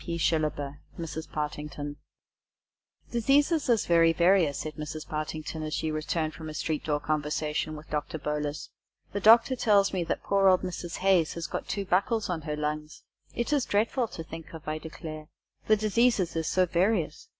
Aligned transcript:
P. 0.03 0.17
SHILLABER 0.17 0.79
("Mrs. 0.99 1.31
Partington") 1.31 1.95
FANCY 1.95 3.11
DISEASES 3.19 3.25
"Diseases 3.51 3.69
is 3.69 3.85
very 3.85 4.11
various," 4.13 4.57
said 4.57 4.73
Mrs. 4.73 5.07
Partington, 5.07 5.61
as 5.61 5.75
she 5.75 5.91
returned 5.91 6.33
from 6.33 6.49
a 6.49 6.55
street 6.55 6.83
door 6.83 6.99
conversation 6.99 7.75
with 7.75 7.91
Doctor 7.91 8.17
Bolus. 8.17 8.71
"The 9.13 9.19
Doctor 9.19 9.55
tells 9.55 9.93
me 9.93 10.03
that 10.05 10.23
poor 10.23 10.47
old 10.47 10.63
Mrs. 10.63 10.97
Haze 10.97 11.35
has 11.35 11.45
got 11.45 11.67
two 11.67 11.85
buckles 11.85 12.31
on 12.31 12.41
her 12.41 12.55
lungs! 12.55 13.03
It 13.35 13.53
is 13.53 13.63
dreadful 13.63 14.07
to 14.07 14.23
think 14.23 14.55
of, 14.55 14.67
I 14.67 14.79
declare. 14.79 15.27
The 15.67 15.77
diseases 15.77 16.35
is 16.35 16.47
so 16.47 16.65
various! 16.65 17.29